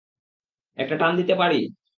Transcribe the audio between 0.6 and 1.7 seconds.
একটা টান দিতে পারি?